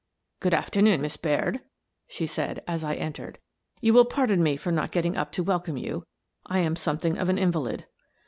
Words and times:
"Good 0.39 0.55
afternoon, 0.55 0.99
Miss 1.01 1.15
Baird," 1.15 1.59
she 2.07 2.25
said, 2.25 2.63
as 2.67 2.83
I 2.83 2.95
entered." 2.95 3.37
You 3.81 3.93
will 3.93 4.03
pardon 4.05 4.41
me 4.41 4.57
for 4.57 4.71
not 4.71 4.89
getting 4.89 5.15
up 5.15 5.31
to 5.33 5.43
welcome 5.43 5.77
you; 5.77 6.07
I 6.43 6.57
am 6.57 6.75
something 6.75 7.19
of 7.19 7.29
an 7.29 7.37
invalid." 7.37 7.85